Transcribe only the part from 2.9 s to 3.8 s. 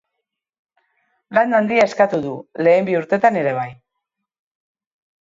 bi urteetan ere bai.